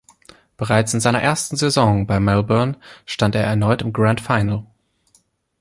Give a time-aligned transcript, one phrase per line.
[0.57, 4.65] Bereits in seiner ersten Saison bei Melbourne stand er erneut im Grand Final.